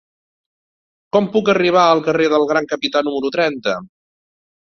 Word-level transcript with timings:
Com 1.17 1.27
puc 1.35 1.51
arribar 1.53 1.83
al 1.89 2.01
carrer 2.09 2.29
del 2.35 2.47
Gran 2.53 2.69
Capità 2.71 3.05
número 3.09 3.33
trenta? 3.39 3.77